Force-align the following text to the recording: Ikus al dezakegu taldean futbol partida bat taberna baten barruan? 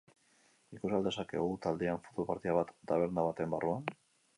Ikus 0.75 0.93
al 0.99 1.05
dezakegu 1.09 1.53
taldean 1.67 2.03
futbol 2.09 2.31
partida 2.33 2.59
bat 2.59 2.77
taberna 2.95 3.31
baten 3.33 3.59
barruan? 3.59 3.99